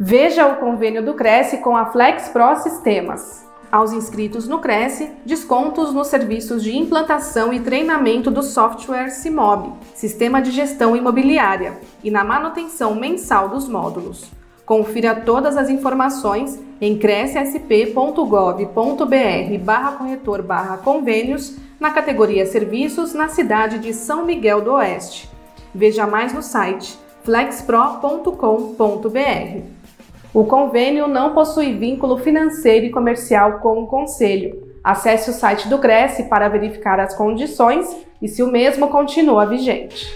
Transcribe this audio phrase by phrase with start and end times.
[0.00, 3.44] Veja o convênio do Cresce com a Flex Pro Sistemas.
[3.70, 10.40] Aos inscritos no Cresce, descontos nos serviços de implantação e treinamento do software CIMOB, Sistema
[10.40, 14.30] de Gestão Imobiliária, e na manutenção mensal dos módulos.
[14.64, 23.80] Confira todas as informações em crescsp.gov.br barra corretor barra convênios na categoria Serviços na cidade
[23.80, 25.28] de São Miguel do Oeste.
[25.74, 29.77] Veja mais no site flexpro.com.br.
[30.32, 34.68] O convênio não possui vínculo financeiro e comercial com o Conselho.
[34.84, 40.12] Acesse o site do Cresce para verificar as condições e se o mesmo continua vigente.